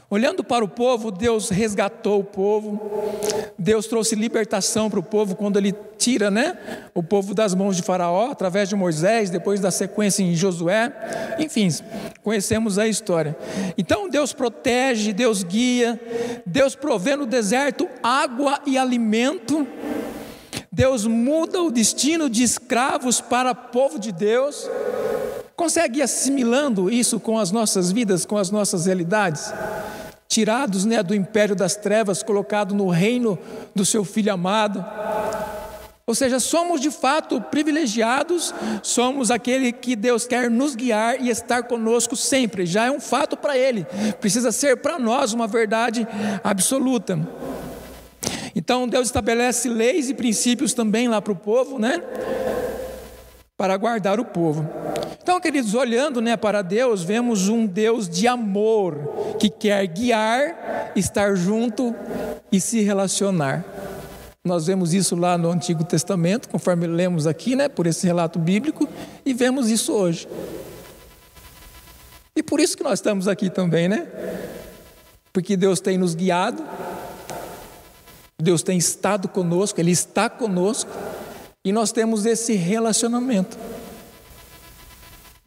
Olhando 0.09 0.41
para 0.41 0.63
o 0.63 0.69
povo, 0.69 1.11
Deus 1.11 1.49
resgatou 1.49 2.21
o 2.21 2.23
povo, 2.23 2.79
Deus 3.59 3.87
trouxe 3.87 4.15
libertação 4.15 4.89
para 4.89 5.01
o 5.01 5.03
povo 5.03 5.35
quando 5.35 5.57
ele 5.57 5.75
tira 5.97 6.31
né, 6.31 6.57
o 6.93 7.03
povo 7.03 7.33
das 7.33 7.53
mãos 7.53 7.75
de 7.75 7.81
Faraó, 7.81 8.31
através 8.31 8.69
de 8.69 8.75
Moisés, 8.75 9.29
depois 9.29 9.59
da 9.59 9.69
sequência 9.69 10.23
em 10.23 10.33
Josué, 10.33 10.93
enfim, 11.37 11.67
conhecemos 12.23 12.79
a 12.79 12.87
história. 12.87 13.35
Então 13.77 14.07
Deus 14.07 14.31
protege, 14.31 15.11
Deus 15.11 15.43
guia, 15.43 15.99
Deus 16.45 16.73
provê 16.73 17.17
no 17.17 17.25
deserto 17.25 17.85
água 18.01 18.61
e 18.65 18.77
alimento, 18.77 19.67
Deus 20.71 21.05
muda 21.05 21.61
o 21.61 21.69
destino 21.69 22.29
de 22.29 22.43
escravos 22.43 23.19
para 23.19 23.53
povo 23.53 23.99
de 23.99 24.13
Deus. 24.13 24.69
Consegue 25.53 26.01
assimilando 26.01 26.89
isso 26.89 27.19
com 27.19 27.37
as 27.37 27.51
nossas 27.51 27.91
vidas, 27.91 28.25
com 28.25 28.37
as 28.37 28.51
nossas 28.51 28.85
realidades? 28.85 29.51
Tirados 30.27 30.85
né, 30.85 31.01
do 31.01 31.15
império 31.15 31.55
das 31.55 31.75
trevas, 31.75 32.21
colocado 32.21 32.75
no 32.75 32.89
reino 32.89 33.39
do 33.73 33.85
seu 33.85 34.03
filho 34.03 34.33
amado. 34.33 34.83
Ou 36.05 36.15
seja, 36.15 36.39
somos 36.39 36.79
de 36.79 36.89
fato 36.89 37.41
privilegiados, 37.41 38.53
somos 38.81 39.29
aquele 39.29 39.73
que 39.73 39.93
Deus 39.93 40.25
quer 40.25 40.49
nos 40.49 40.73
guiar 40.73 41.21
e 41.21 41.29
estar 41.29 41.63
conosco 41.63 42.15
sempre, 42.15 42.65
já 42.65 42.85
é 42.85 42.91
um 42.91 43.01
fato 43.01 43.35
para 43.35 43.57
Ele, 43.57 43.85
precisa 44.21 44.53
ser 44.53 44.77
para 44.77 44.97
nós 44.97 45.33
uma 45.33 45.47
verdade 45.47 46.07
absoluta. 46.41 47.19
Então 48.55 48.87
Deus 48.87 49.07
estabelece 49.07 49.67
leis 49.67 50.09
e 50.09 50.13
princípios 50.13 50.73
também 50.73 51.09
lá 51.09 51.21
para 51.21 51.33
o 51.33 51.35
povo, 51.35 51.77
né? 51.77 52.01
Para 53.57 53.75
guardar 53.75 54.17
o 54.19 54.25
povo. 54.25 54.65
Então, 55.27 55.41
queridos, 55.41 55.73
olhando 55.73 56.21
né, 56.21 56.37
para 56.37 56.61
Deus, 56.61 57.03
vemos 57.03 57.49
um 57.49 57.65
Deus 57.65 58.07
de 58.07 58.29
amor 58.29 59.35
que 59.37 59.49
quer 59.49 59.85
guiar, 59.85 60.93
estar 60.95 61.35
junto 61.35 61.93
e 62.49 62.61
se 62.61 62.79
relacionar. 62.79 63.65
Nós 64.41 64.67
vemos 64.67 64.93
isso 64.93 65.17
lá 65.17 65.37
no 65.37 65.51
Antigo 65.51 65.83
Testamento, 65.83 66.47
conforme 66.47 66.87
lemos 66.87 67.27
aqui, 67.27 67.57
né, 67.57 67.67
por 67.67 67.85
esse 67.87 68.07
relato 68.07 68.39
bíblico, 68.39 68.87
e 69.25 69.33
vemos 69.33 69.69
isso 69.69 69.91
hoje. 69.91 70.29
E 72.33 72.41
por 72.41 72.61
isso 72.61 72.77
que 72.77 72.83
nós 72.83 72.99
estamos 72.99 73.27
aqui 73.27 73.49
também, 73.49 73.89
né? 73.89 74.07
Porque 75.33 75.57
Deus 75.57 75.81
tem 75.81 75.97
nos 75.97 76.15
guiado, 76.15 76.63
Deus 78.41 78.63
tem 78.63 78.77
estado 78.77 79.27
conosco, 79.27 79.81
Ele 79.81 79.91
está 79.91 80.29
conosco, 80.29 80.89
e 81.65 81.73
nós 81.73 81.91
temos 81.91 82.25
esse 82.25 82.53
relacionamento. 82.53 83.57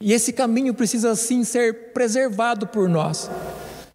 E 0.03 0.15
esse 0.15 0.33
caminho 0.33 0.73
precisa 0.73 1.15
sim 1.15 1.45
ser 1.45 1.93
preservado 1.93 2.67
por 2.67 2.89
nós, 2.89 3.31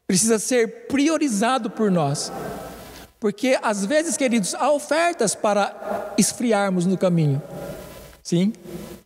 precisa 0.08 0.38
ser 0.38 0.88
priorizado 0.88 1.70
por 1.70 1.90
nós. 1.90 2.32
Porque 3.20 3.58
às 3.60 3.84
vezes, 3.84 4.16
queridos, 4.16 4.54
há 4.54 4.72
ofertas 4.72 5.34
para 5.34 6.14
esfriarmos 6.16 6.86
no 6.86 6.96
caminho. 6.96 7.42
Sim, 8.22 8.54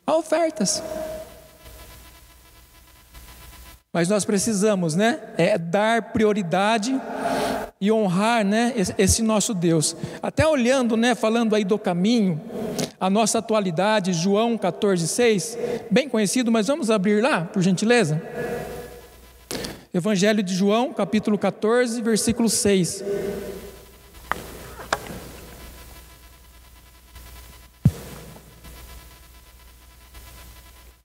há 0.05 0.13
ofertas. 0.17 0.83
Mas 3.93 4.09
nós 4.09 4.25
precisamos, 4.25 4.93
né, 4.93 5.19
é 5.37 5.57
dar 5.57 6.11
prioridade 6.11 6.99
e 7.79 7.91
honrar, 7.91 8.45
né, 8.45 8.73
esse 8.97 9.21
nosso 9.21 9.53
Deus. 9.53 9.95
Até 10.21 10.45
olhando, 10.45 10.97
né, 10.97 11.15
falando 11.15 11.55
aí 11.55 11.63
do 11.63 11.79
caminho, 11.79 12.41
a 12.99 13.09
nossa 13.09 13.39
atualidade, 13.39 14.11
João 14.11 14.57
14,6, 14.57 15.57
bem 15.89 16.09
conhecido, 16.09 16.51
mas 16.51 16.67
vamos 16.67 16.91
abrir 16.91 17.21
lá, 17.21 17.45
por 17.45 17.61
gentileza? 17.61 18.21
Evangelho 19.93 20.43
de 20.43 20.53
João, 20.53 20.93
capítulo 20.93 21.37
14, 21.37 22.01
versículo 22.01 22.49
6. 22.49 23.03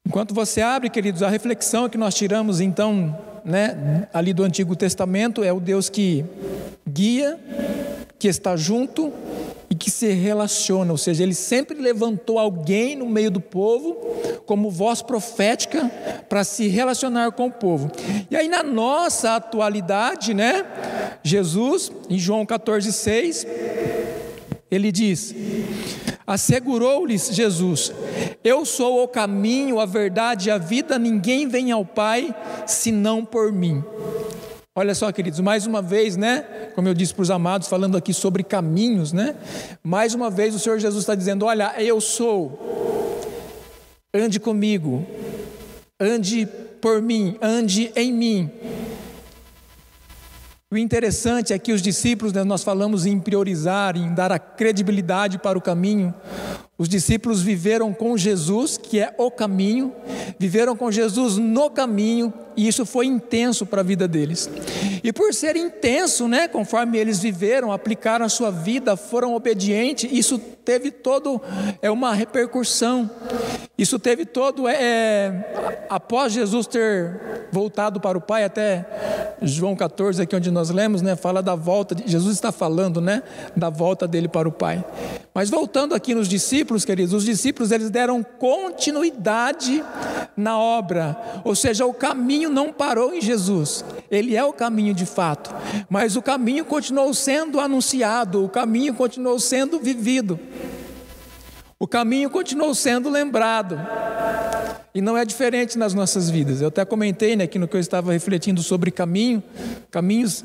Enquanto 0.04 0.34
você 0.34 0.60
abre, 0.60 0.90
queridos, 0.90 1.22
a 1.22 1.28
reflexão 1.28 1.88
que 1.88 1.96
nós 1.96 2.14
tiramos 2.14 2.60
então, 2.60 3.18
né, 3.44 4.06
ali 4.12 4.32
do 4.32 4.44
Antigo 4.44 4.76
Testamento 4.76 5.42
é 5.42 5.52
o 5.52 5.58
Deus 5.58 5.88
que 5.88 6.24
guia, 6.88 7.38
que 8.18 8.28
está 8.28 8.56
junto 8.56 9.12
e 9.74 9.76
que 9.76 9.90
se 9.90 10.12
relaciona, 10.12 10.92
ou 10.92 10.96
seja, 10.96 11.24
ele 11.24 11.34
sempre 11.34 11.76
levantou 11.76 12.38
alguém 12.38 12.94
no 12.94 13.08
meio 13.08 13.28
do 13.28 13.40
povo 13.40 13.96
como 14.46 14.70
voz 14.70 15.02
profética 15.02 15.90
para 16.28 16.44
se 16.44 16.68
relacionar 16.68 17.32
com 17.32 17.46
o 17.46 17.50
povo. 17.50 17.90
E 18.30 18.36
aí 18.36 18.46
na 18.46 18.62
nossa 18.62 19.34
atualidade, 19.34 20.32
né, 20.32 20.64
Jesus, 21.24 21.90
em 22.08 22.16
João 22.16 22.46
14:6, 22.46 23.48
ele 24.70 24.92
diz: 24.92 25.34
Assegurou-lhes 26.24 27.30
Jesus: 27.34 27.92
Eu 28.44 28.64
sou 28.64 29.02
o 29.02 29.08
caminho, 29.08 29.80
a 29.80 29.86
verdade 29.86 30.50
e 30.50 30.52
a 30.52 30.58
vida, 30.58 31.00
ninguém 31.00 31.48
vem 31.48 31.72
ao 31.72 31.84
Pai 31.84 32.32
senão 32.64 33.24
por 33.24 33.50
mim. 33.50 33.82
Olha 34.76 34.92
só, 34.92 35.12
queridos, 35.12 35.38
mais 35.38 35.68
uma 35.68 35.80
vez, 35.80 36.16
né? 36.16 36.40
Como 36.74 36.88
eu 36.88 36.94
disse 36.94 37.14
para 37.14 37.22
os 37.22 37.30
amados, 37.30 37.68
falando 37.68 37.96
aqui 37.96 38.12
sobre 38.12 38.42
caminhos, 38.42 39.12
né? 39.12 39.36
Mais 39.84 40.14
uma 40.14 40.28
vez 40.28 40.52
o 40.52 40.58
Senhor 40.58 40.80
Jesus 40.80 41.04
está 41.04 41.14
dizendo: 41.14 41.44
Olha, 41.44 41.72
eu 41.80 42.00
sou, 42.00 42.58
ande 44.12 44.40
comigo, 44.40 45.06
ande 46.00 46.48
por 46.80 47.00
mim, 47.00 47.38
ande 47.40 47.92
em 47.94 48.12
mim. 48.12 48.50
O 50.72 50.76
interessante 50.76 51.52
é 51.52 51.58
que 51.58 51.72
os 51.72 51.80
discípulos, 51.80 52.32
né, 52.32 52.42
nós 52.42 52.64
falamos 52.64 53.06
em 53.06 53.20
priorizar, 53.20 53.96
em 53.96 54.12
dar 54.12 54.32
a 54.32 54.40
credibilidade 54.40 55.38
para 55.38 55.56
o 55.56 55.62
caminho. 55.62 56.12
Os 56.76 56.88
discípulos 56.88 57.40
viveram 57.40 57.92
com 57.92 58.16
Jesus, 58.16 58.76
que 58.76 58.98
é 58.98 59.14
o 59.16 59.30
caminho, 59.30 59.92
viveram 60.38 60.74
com 60.74 60.90
Jesus 60.90 61.36
no 61.36 61.70
caminho, 61.70 62.34
e 62.56 62.66
isso 62.66 62.84
foi 62.84 63.06
intenso 63.06 63.64
para 63.64 63.80
a 63.80 63.84
vida 63.84 64.08
deles. 64.08 64.50
E 65.02 65.12
por 65.12 65.32
ser 65.32 65.54
intenso, 65.54 66.26
né, 66.26 66.48
conforme 66.48 66.98
eles 66.98 67.20
viveram, 67.20 67.70
aplicaram 67.70 68.26
a 68.26 68.28
sua 68.28 68.50
vida, 68.50 68.96
foram 68.96 69.34
obedientes, 69.34 70.10
isso 70.12 70.36
teve 70.64 70.90
todo 70.90 71.40
é 71.82 71.90
uma 71.90 72.14
repercussão. 72.14 73.08
Isso 73.76 73.98
teve 73.98 74.24
todo 74.24 74.66
é, 74.68 74.74
é 74.74 75.86
após 75.90 76.32
Jesus 76.32 76.66
ter 76.66 77.48
voltado 77.52 78.00
para 78.00 78.16
o 78.16 78.20
Pai, 78.20 78.44
até 78.44 79.36
João 79.42 79.76
14 79.76 80.22
aqui 80.22 80.34
onde 80.34 80.50
nós 80.50 80.70
lemos, 80.70 81.02
né, 81.02 81.16
fala 81.16 81.42
da 81.42 81.54
volta. 81.54 81.94
De, 81.94 82.10
Jesus 82.10 82.34
está 82.34 82.50
falando, 82.50 83.00
né, 83.00 83.22
da 83.54 83.70
volta 83.70 84.08
dele 84.08 84.28
para 84.28 84.48
o 84.48 84.52
Pai. 84.52 84.84
Mas 85.34 85.50
voltando 85.50 85.94
aqui 85.94 86.14
nos 86.14 86.28
discípulos, 86.28 86.63
queridos, 86.84 87.12
os 87.12 87.24
discípulos 87.24 87.70
eles 87.70 87.90
deram 87.90 88.22
continuidade 88.22 89.84
na 90.36 90.58
obra, 90.58 91.16
ou 91.44 91.54
seja, 91.54 91.84
o 91.84 91.92
caminho 91.92 92.48
não 92.48 92.72
parou 92.72 93.14
em 93.14 93.20
Jesus. 93.20 93.84
Ele 94.10 94.36
é 94.36 94.44
o 94.44 94.52
caminho 94.52 94.94
de 94.94 95.04
fato, 95.04 95.54
mas 95.88 96.16
o 96.16 96.22
caminho 96.22 96.64
continuou 96.64 97.12
sendo 97.12 97.60
anunciado, 97.60 98.44
o 98.44 98.48
caminho 98.48 98.94
continuou 98.94 99.38
sendo 99.38 99.78
vivido. 99.78 100.40
O 101.78 101.86
caminho 101.86 102.30
continuou 102.30 102.74
sendo 102.74 103.10
lembrado. 103.10 103.78
E 104.96 105.00
não 105.00 105.18
é 105.18 105.24
diferente 105.24 105.76
nas 105.76 105.92
nossas 105.92 106.30
vidas. 106.30 106.60
Eu 106.60 106.68
até 106.68 106.84
comentei 106.84 107.34
né, 107.34 107.42
aqui 107.42 107.58
no 107.58 107.66
que 107.66 107.74
eu 107.74 107.80
estava 107.80 108.12
refletindo 108.12 108.62
sobre 108.62 108.92
caminho, 108.92 109.42
caminhos. 109.90 110.44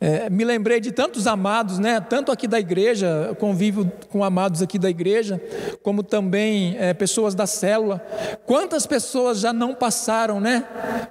É, 0.00 0.28
me 0.28 0.44
lembrei 0.44 0.80
de 0.80 0.90
tantos 0.90 1.28
amados, 1.28 1.78
né, 1.78 2.00
tanto 2.00 2.32
aqui 2.32 2.48
da 2.48 2.58
igreja, 2.58 3.36
convivo 3.38 3.88
com 4.08 4.24
amados 4.24 4.60
aqui 4.62 4.80
da 4.80 4.90
igreja, 4.90 5.40
como 5.80 6.02
também 6.02 6.76
é, 6.76 6.92
pessoas 6.92 7.36
da 7.36 7.46
célula. 7.46 8.04
Quantas 8.44 8.84
pessoas 8.84 9.38
já 9.38 9.52
não 9.52 9.76
passaram 9.76 10.40
né, 10.40 10.64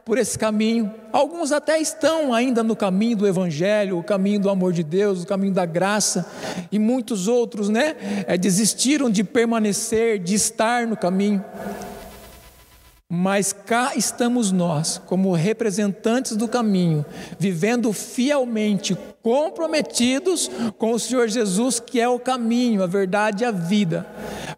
por 0.04 0.18
esse 0.18 0.38
caminho? 0.38 0.94
Alguns 1.13 1.54
até 1.54 1.80
estão 1.80 2.34
ainda 2.34 2.62
no 2.63 2.75
caminho 2.75 3.16
do 3.16 3.25
Evangelho, 3.25 3.98
o 3.98 4.04
caminho 4.04 4.42
do 4.42 4.50
amor 4.50 4.74
de 4.74 4.84
Deus, 4.84 5.24
o 5.24 5.25
caminho 5.25 5.54
da 5.54 5.66
graça, 5.66 6.25
e 6.70 6.78
muitos 6.78 7.30
outros 7.30 7.70
né, 7.70 7.96
é, 8.28 8.38
desistiram 8.38 9.10
de 9.10 9.24
permanecer, 9.24 10.20
de 10.20 10.36
estar 10.36 10.86
no 10.86 10.98
caminho. 10.98 11.42
Mas 13.15 13.53
cá 13.53 13.91
estamos 13.96 14.51
nós, 14.51 15.00
como 15.05 15.34
representantes 15.34 16.36
do 16.36 16.48
caminho, 16.48 17.05
vivendo 17.38 17.93
fielmente, 17.93 18.98
comprometidos 19.22 20.50
com 20.79 20.93
o 20.93 21.00
Senhor 21.00 21.27
Jesus, 21.27 21.79
que 21.79 22.01
é 22.01 22.10
o 22.10 22.17
caminho, 22.17 22.82
a 22.82 22.88
verdade 22.88 23.43
e 23.43 23.46
a 23.46 23.51
vida, 23.51 24.03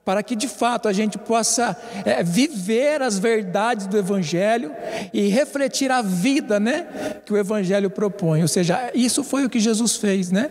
para 0.05 0.23
que 0.23 0.37
de 0.37 0.47
fato 0.47 0.87
a 0.87 0.93
gente 0.93 1.17
possa 1.17 1.75
é, 2.05 2.23
viver 2.23 3.01
as 3.01 3.19
verdades 3.19 3.87
do 3.87 3.97
Evangelho 3.97 4.71
e 5.11 5.27
refletir 5.27 5.91
a 5.91 6.01
vida 6.01 6.57
né, 6.57 6.87
que 7.25 7.33
o 7.33 7.37
Evangelho 7.37 7.89
propõe. 7.89 8.41
Ou 8.41 8.47
seja, 8.47 8.89
isso 8.95 9.21
foi 9.21 9.43
o 9.43 9.49
que 9.49 9.59
Jesus 9.59 9.97
fez, 9.97 10.31
né? 10.31 10.49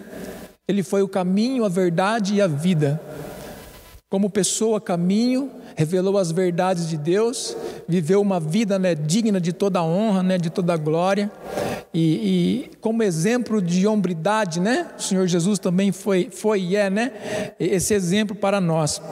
Ele 0.69 0.83
foi 0.83 1.01
o 1.01 1.09
caminho, 1.09 1.65
a 1.65 1.71
verdade 1.71 2.35
e 2.35 2.43
a 2.43 2.47
vida. 2.47 3.01
Como 4.15 4.31
pessoa, 4.31 4.81
caminho, 4.81 5.51
revelou 5.75 6.17
as 6.19 6.31
verdades 6.31 6.89
de 6.89 6.97
Deus, 6.97 7.57
viveu 7.89 8.21
uma 8.21 8.39
vida 8.39 8.79
né, 8.79 8.95
digna 8.95 9.41
de 9.41 9.53
toda 9.53 9.83
honra, 9.83 10.23
né, 10.23 10.39
de 10.39 10.51
toda 10.51 10.77
glória. 10.77 11.33
E, 11.93 12.01
e, 12.01 12.71
como 12.81 13.03
exemplo 13.03 13.61
de 13.61 13.89
hombridade, 13.89 14.61
né, 14.61 14.87
o 14.97 15.03
Senhor 15.03 15.27
Jesus 15.27 15.59
também 15.59 15.91
foi, 15.91 16.29
foi 16.31 16.61
e 16.61 16.77
é 16.77 16.89
né, 16.89 17.11
esse 17.59 17.93
exemplo 17.93 18.37
para 18.37 18.61
nós. 18.61 19.03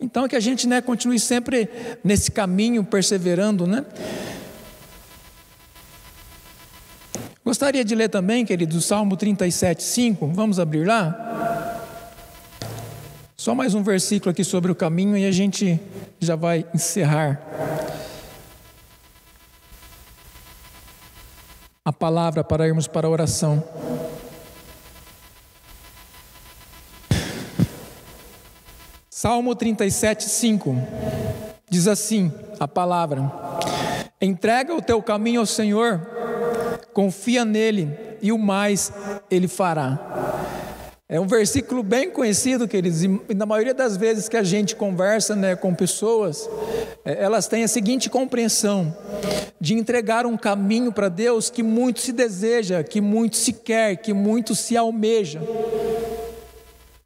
Então 0.00 0.26
que 0.26 0.36
a 0.36 0.40
gente 0.40 0.66
né, 0.66 0.80
continue 0.80 1.20
sempre 1.20 1.68
nesse 2.02 2.30
caminho, 2.30 2.82
perseverando. 2.82 3.66
Né? 3.66 3.84
Gostaria 7.44 7.84
de 7.84 7.94
ler 7.94 8.08
também, 8.08 8.46
querido, 8.46 8.74
o 8.74 8.80
Salmo 8.80 9.18
37, 9.18 9.82
5. 9.82 10.28
Vamos 10.28 10.58
abrir 10.58 10.86
lá? 10.86 11.61
Só 13.42 13.56
mais 13.56 13.74
um 13.74 13.82
versículo 13.82 14.30
aqui 14.30 14.44
sobre 14.44 14.70
o 14.70 14.74
caminho 14.74 15.16
e 15.16 15.26
a 15.26 15.32
gente 15.32 15.80
já 16.20 16.36
vai 16.36 16.64
encerrar. 16.72 17.42
A 21.84 21.92
palavra 21.92 22.44
para 22.44 22.68
irmos 22.68 22.86
para 22.86 23.08
a 23.08 23.10
oração. 23.10 23.60
Salmo 29.10 29.56
37, 29.56 30.28
5 30.28 30.76
diz 31.68 31.88
assim: 31.88 32.32
a 32.60 32.68
palavra: 32.68 33.28
entrega 34.20 34.72
o 34.72 34.80
teu 34.80 35.02
caminho 35.02 35.40
ao 35.40 35.46
Senhor, 35.46 36.00
confia 36.92 37.44
nele 37.44 37.90
e 38.22 38.30
o 38.30 38.38
mais 38.38 38.92
ele 39.28 39.48
fará. 39.48 40.41
É 41.12 41.20
um 41.20 41.26
versículo 41.26 41.82
bem 41.82 42.08
conhecido, 42.08 42.66
queridos, 42.66 43.04
e 43.04 43.34
na 43.36 43.44
maioria 43.44 43.74
das 43.74 43.98
vezes 43.98 44.30
que 44.30 44.36
a 44.38 44.42
gente 44.42 44.74
conversa 44.74 45.36
né, 45.36 45.54
com 45.54 45.74
pessoas, 45.74 46.48
é, 47.04 47.22
elas 47.22 47.46
têm 47.46 47.64
a 47.64 47.68
seguinte 47.68 48.08
compreensão: 48.08 48.96
de 49.60 49.74
entregar 49.74 50.24
um 50.24 50.38
caminho 50.38 50.90
para 50.90 51.10
Deus 51.10 51.50
que 51.50 51.62
muito 51.62 52.00
se 52.00 52.12
deseja, 52.12 52.82
que 52.82 52.98
muito 52.98 53.36
se 53.36 53.52
quer, 53.52 53.96
que 53.96 54.14
muito 54.14 54.54
se 54.54 54.74
almeja. 54.74 55.42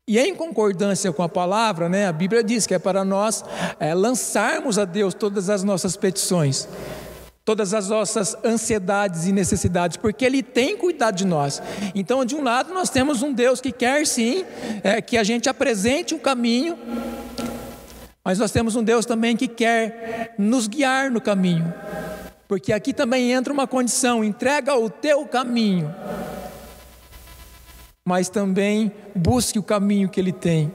E 0.06 0.20
em 0.20 0.36
concordância 0.36 1.12
com 1.12 1.24
a 1.24 1.28
palavra, 1.28 1.88
né, 1.88 2.06
a 2.06 2.12
Bíblia 2.12 2.44
diz 2.44 2.64
que 2.64 2.74
é 2.74 2.78
para 2.78 3.04
nós 3.04 3.44
é, 3.80 3.92
lançarmos 3.92 4.78
a 4.78 4.84
Deus 4.84 5.14
todas 5.14 5.50
as 5.50 5.64
nossas 5.64 5.96
petições 5.96 6.68
todas 7.46 7.72
as 7.72 7.88
nossas 7.88 8.36
ansiedades 8.44 9.28
e 9.28 9.32
necessidades, 9.32 9.96
porque 9.96 10.24
Ele 10.24 10.42
tem 10.42 10.76
cuidado 10.76 11.14
de 11.14 11.24
nós. 11.24 11.62
Então, 11.94 12.24
de 12.24 12.34
um 12.34 12.42
lado, 12.42 12.74
nós 12.74 12.90
temos 12.90 13.22
um 13.22 13.32
Deus 13.32 13.60
que 13.60 13.70
quer 13.70 14.04
sim 14.04 14.44
é, 14.82 15.00
que 15.00 15.16
a 15.16 15.22
gente 15.22 15.48
apresente 15.48 16.12
um 16.12 16.18
caminho, 16.18 16.76
mas 18.24 18.40
nós 18.40 18.50
temos 18.50 18.74
um 18.74 18.82
Deus 18.82 19.06
também 19.06 19.36
que 19.36 19.46
quer 19.46 20.34
nos 20.36 20.66
guiar 20.66 21.08
no 21.08 21.20
caminho, 21.20 21.72
porque 22.48 22.72
aqui 22.72 22.92
também 22.92 23.30
entra 23.30 23.52
uma 23.52 23.68
condição: 23.68 24.24
entrega 24.24 24.74
o 24.76 24.90
teu 24.90 25.24
caminho, 25.24 25.94
mas 28.04 28.28
também 28.28 28.90
busque 29.14 29.56
o 29.56 29.62
caminho 29.62 30.08
que 30.08 30.18
Ele 30.18 30.32
tem. 30.32 30.72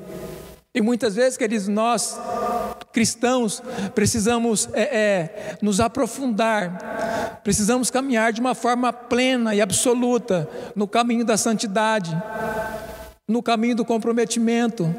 E 0.73 0.79
muitas 0.81 1.15
vezes, 1.15 1.37
queridos, 1.37 1.67
nós 1.67 2.17
cristãos 2.91 3.61
precisamos 3.95 4.69
é, 4.73 4.81
é, 4.81 5.57
nos 5.61 5.79
aprofundar, 5.79 7.39
precisamos 7.43 7.89
caminhar 7.89 8.33
de 8.33 8.41
uma 8.41 8.53
forma 8.53 8.91
plena 8.91 9.55
e 9.55 9.61
absoluta 9.61 10.49
no 10.75 10.87
caminho 10.87 11.25
da 11.25 11.37
santidade, 11.37 12.15
no 13.27 13.41
caminho 13.41 13.75
do 13.75 13.85
comprometimento, 13.85 14.93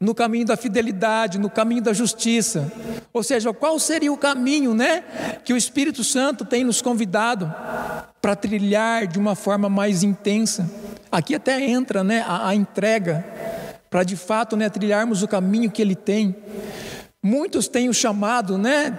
no 0.00 0.14
caminho 0.14 0.46
da 0.46 0.56
fidelidade, 0.56 1.38
no 1.38 1.50
caminho 1.50 1.82
da 1.82 1.92
justiça. 1.92 2.70
Ou 3.12 3.22
seja, 3.22 3.52
qual 3.52 3.78
seria 3.78 4.12
o 4.12 4.18
caminho, 4.18 4.74
né, 4.74 5.02
que 5.44 5.52
o 5.52 5.56
Espírito 5.56 6.04
Santo 6.04 6.44
tem 6.44 6.64
nos 6.64 6.82
convidado 6.82 7.52
para 8.20 8.36
trilhar 8.36 9.06
de 9.06 9.18
uma 9.18 9.34
forma 9.34 9.68
mais 9.68 10.02
intensa? 10.02 10.70
Aqui 11.10 11.34
até 11.34 11.60
entra, 11.62 12.04
né, 12.04 12.24
a, 12.26 12.48
a 12.48 12.54
entrega 12.54 13.24
para 13.90 14.04
de 14.04 14.16
fato 14.16 14.56
né, 14.56 14.68
trilharmos 14.68 15.22
o 15.22 15.28
caminho 15.28 15.70
que 15.70 15.80
Ele 15.80 15.94
tem. 15.94 16.36
Muitos 17.22 17.66
têm 17.66 17.88
o 17.88 17.94
chamado, 17.94 18.56
né? 18.56 18.96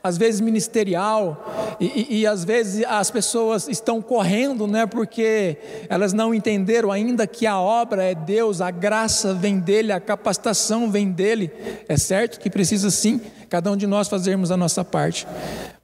Às 0.00 0.16
vezes 0.16 0.40
ministerial, 0.40 1.76
e, 1.80 1.86
e, 1.86 2.20
e, 2.20 2.26
às 2.26 2.44
vezes 2.44 2.84
as 2.86 3.10
pessoas 3.10 3.68
estão 3.68 4.00
correndo, 4.00 4.66
né? 4.68 4.86
Porque 4.86 5.58
elas 5.88 6.12
não 6.12 6.32
entenderam 6.32 6.92
ainda 6.92 7.26
que 7.26 7.48
a 7.48 7.58
obra 7.58 8.04
é 8.04 8.14
Deus, 8.14 8.60
a 8.60 8.70
graça 8.70 9.34
vem 9.34 9.58
dele, 9.58 9.90
a 9.90 9.98
capacitação 9.98 10.88
vem 10.88 11.10
dele. 11.10 11.50
É 11.88 11.96
certo 11.96 12.38
que 12.38 12.48
precisa 12.48 12.92
sim, 12.92 13.20
cada 13.48 13.72
um 13.72 13.76
de 13.76 13.88
nós 13.88 14.06
fazermos 14.06 14.52
a 14.52 14.56
nossa 14.56 14.84
parte. 14.84 15.26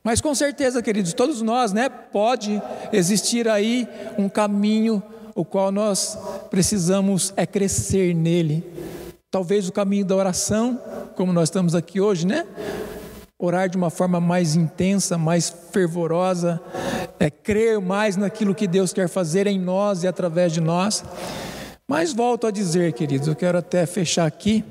Mas 0.03 0.21
com 0.21 0.33
certeza, 0.33 0.81
queridos, 0.81 1.13
todos 1.13 1.43
nós, 1.43 1.73
né? 1.73 1.89
Pode 1.89 2.63
existir 2.93 3.49
aí 3.49 3.89
um 4.17 4.29
caminho 4.29 5.03
o 5.35 5.45
qual 5.45 5.73
nós 5.73 6.17
precisamos 6.51 7.35
é 7.37 7.45
crescer 7.45 8.15
nele. 8.15 8.65
Talvez 9.35 9.69
o 9.69 9.73
caminho 9.73 10.05
da 10.05 10.15
oração, 10.15 10.81
como 11.17 11.33
nós 11.33 11.49
estamos 11.49 11.75
aqui 11.75 12.01
hoje, 12.01 12.25
né? 12.25 12.47
Orar 13.37 13.69
de 13.69 13.77
uma 13.77 13.91
forma 13.91 14.21
mais 14.21 14.55
intensa, 14.55 15.19
mais 15.19 15.53
fervorosa, 15.73 16.61
é 17.19 17.29
crer 17.29 17.81
mais 17.81 18.17
naquilo 18.17 18.55
que 18.55 18.69
Deus 18.69 18.93
quer 18.93 19.09
fazer 19.09 19.49
em 19.49 19.59
nós 19.59 20.05
e 20.05 20.07
através 20.07 20.53
de 20.53 20.61
nós. 20.61 21.03
Mas 21.89 22.13
volto 22.13 22.47
a 22.47 22.53
dizer, 22.53 22.93
queridos, 22.93 23.27
eu 23.27 23.35
quero 23.35 23.59
até 23.59 23.85
fechar 23.87 24.25
aqui 24.25 24.65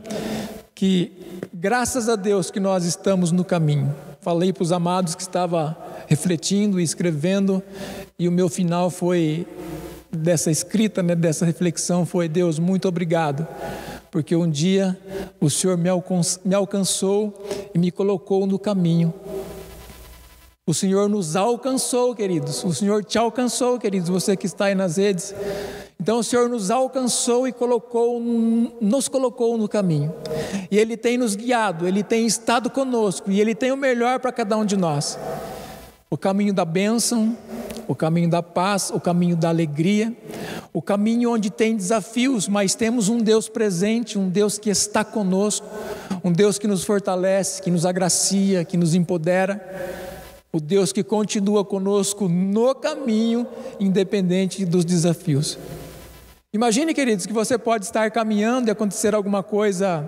que 0.74 1.12
graças 1.54 2.08
a 2.08 2.16
Deus 2.16 2.50
que 2.50 2.62
nós 2.62 2.86
estamos 2.86 3.34
no 3.34 3.44
caminho. 3.44 3.94
Falei 4.22 4.54
para 4.54 4.64
os 4.64 4.72
amados 4.72 5.14
que 5.14 5.24
estava 5.24 5.78
refletindo 6.08 6.80
e 6.80 6.84
escrevendo 6.84 7.62
e 8.18 8.30
o 8.30 8.32
meu 8.32 8.48
final 8.48 8.90
foi 8.90 9.46
dessa 10.10 10.50
escrita, 10.50 11.04
né, 11.04 11.16
dessa 11.16 11.46
reflexão 11.46 12.06
foi: 12.06 12.30
Deus, 12.30 12.60
muito 12.60 12.88
obrigado, 12.88 13.46
porque 14.14 14.36
um 14.36 14.48
dia 14.48 14.96
o 15.42 15.50
Senhor 15.50 15.76
me, 15.76 15.90
alcançou 16.54 17.34
e 17.74 17.80
me 17.80 17.90
colocou 17.90 18.46
no 18.46 18.60
caminho. 18.60 19.12
O 20.68 20.74
Senhor 20.74 21.10
nos 21.10 21.36
alcançou, 21.36 22.14
queridos. 22.14 22.64
O 22.64 22.72
Senhor 22.76 23.04
te 23.04 23.18
alcançou, 23.18 23.80
queridos, 23.80 24.10
você 24.10 24.38
que 24.38 24.46
está 24.46 24.66
aí 24.66 24.76
nas 24.76 24.98
redes. 24.98 25.34
Então 26.00 26.20
o 26.20 26.24
Senhor 26.24 26.48
nos 26.48 26.70
alcançou 26.70 27.48
e 27.48 27.52
colocou, 27.52 28.22
nos 28.80 29.08
colocou 29.08 29.58
no 29.58 29.68
caminho. 29.68 30.14
E 30.70 30.78
Ele 30.78 30.96
tem 30.96 31.18
nos 31.18 31.36
guiado, 31.36 31.88
Ele 31.88 32.04
tem 32.04 32.28
estado 32.28 32.70
conosco 32.70 33.32
e 33.32 33.42
Ele 33.42 33.56
tem 33.56 33.72
o 33.72 33.78
melhor 33.78 34.20
para 34.20 34.32
cada 34.32 34.56
um 34.56 34.64
de 34.64 34.78
nós. 34.78 35.18
O 36.08 36.18
caminho 36.20 36.54
da 36.54 36.66
bênção, 36.66 37.36
o 37.88 37.96
caminho 37.96 38.30
da 38.30 38.42
paz, 38.42 38.92
o 38.94 39.00
caminho 39.00 39.36
da 39.36 39.50
alegria, 39.50 40.16
o 40.74 40.82
caminho 40.82 41.32
onde 41.32 41.50
tem 41.50 41.76
desafios, 41.76 42.48
mas 42.48 42.76
temos 42.76 43.10
um 43.10 43.18
Deus 43.18 43.50
presente, 43.50 44.18
um 44.18 44.30
Deus 44.30 44.58
que 44.58 44.70
está 44.70 45.04
conosco, 45.04 45.68
um 46.24 46.32
Deus 46.32 46.58
que 46.58 46.68
nos 46.68 46.84
fortalece, 46.84 47.62
que 47.62 47.72
nos 47.72 47.86
agracia, 47.86 48.64
que 48.64 48.78
nos 48.78 48.96
empodera, 48.96 49.62
o 50.52 50.60
Deus 50.60 50.92
que 50.92 51.04
continua 51.04 51.66
conosco 51.66 52.30
no 52.30 52.76
caminho, 52.76 53.48
independente 53.80 54.66
dos 54.66 54.86
desafios. 54.86 55.58
Imagine, 56.54 56.94
queridos, 56.94 57.26
que 57.26 57.34
você 57.34 57.58
pode 57.58 57.86
estar 57.86 58.12
caminhando 58.12 58.68
e 58.68 58.72
acontecer 58.72 59.16
alguma 59.16 59.42
coisa, 59.42 60.08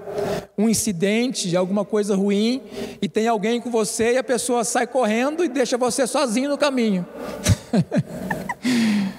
um 0.56 0.70
incidente, 0.70 1.58
alguma 1.58 1.84
coisa 1.84 2.16
ruim, 2.16 2.62
e 3.02 3.10
tem 3.10 3.28
alguém 3.28 3.60
com 3.60 3.72
você 3.72 4.14
e 4.14 4.18
a 4.20 4.24
pessoa 4.24 4.64
sai 4.64 4.86
correndo 4.86 5.44
e 5.44 5.50
deixa 5.50 5.76
você 5.76 6.06
sozinho 6.06 6.48
no 6.50 6.58
caminho. 6.58 7.04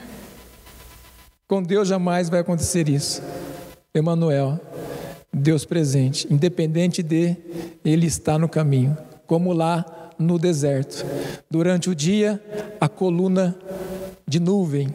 com 1.48 1.62
Deus 1.62 1.88
jamais 1.88 2.28
vai 2.28 2.40
acontecer 2.40 2.88
isso. 2.88 3.22
Emanuel, 3.94 4.60
Deus 5.32 5.64
presente, 5.64 6.26
independente 6.30 7.02
de 7.02 7.36
ele 7.84 8.06
está 8.06 8.38
no 8.38 8.48
caminho, 8.48 8.96
como 9.26 9.52
lá 9.52 10.10
no 10.18 10.38
deserto. 10.38 11.04
Durante 11.50 11.90
o 11.90 11.94
dia, 11.94 12.42
a 12.80 12.88
coluna 12.88 13.56
de 14.26 14.40
nuvem, 14.40 14.92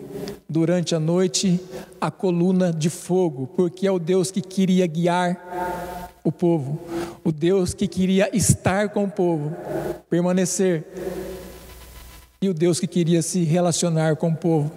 durante 0.49 0.93
a 0.93 0.99
noite, 0.99 1.59
a 1.99 2.11
coluna 2.11 2.73
de 2.73 2.89
fogo, 2.89 3.47
porque 3.55 3.87
é 3.87 3.91
o 3.91 3.99
Deus 3.99 4.31
que 4.31 4.41
queria 4.41 4.85
guiar 4.87 6.09
o 6.23 6.31
povo, 6.31 6.79
o 7.23 7.31
Deus 7.31 7.73
que 7.73 7.87
queria 7.87 8.29
estar 8.35 8.89
com 8.89 9.05
o 9.05 9.09
povo, 9.09 9.55
permanecer, 10.09 10.85
e 12.43 12.49
o 12.49 12.55
Deus 12.55 12.79
que 12.79 12.87
queria 12.87 13.21
se 13.21 13.43
relacionar 13.43 14.15
com 14.15 14.29
o 14.29 14.35
povo. 14.35 14.71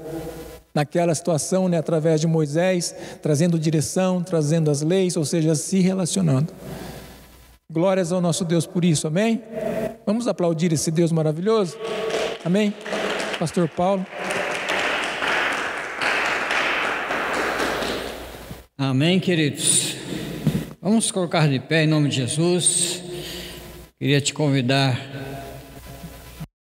Naquela 0.75 1.15
situação, 1.15 1.67
né, 1.67 1.79
através 1.79 2.21
de 2.21 2.27
Moisés, 2.27 2.95
trazendo 3.23 3.59
direção, 3.59 4.23
trazendo 4.23 4.71
as 4.71 4.83
leis, 4.83 5.17
ou 5.17 5.25
seja, 5.25 5.55
se 5.55 5.81
relacionando. 5.81 6.53
Glórias 7.73 8.13
ao 8.13 8.21
nosso 8.21 8.45
Deus 8.45 8.67
por 8.67 8.85
isso, 8.85 9.07
amém? 9.07 9.41
Vamos 10.05 10.29
aplaudir 10.29 10.75
esse 10.75 10.91
Deus 10.91 11.11
maravilhoso? 11.11 11.79
Amém? 12.45 12.75
Pastor 13.39 13.67
Paulo. 13.67 14.05
Amém, 18.77 19.19
queridos. 19.19 19.97
Vamos 20.83 21.11
colocar 21.11 21.49
de 21.49 21.59
pé 21.61 21.85
em 21.85 21.87
nome 21.87 22.11
de 22.11 22.17
Jesus. 22.17 23.03
Queria 23.99 24.21
te 24.21 24.35
convidar 24.35 25.01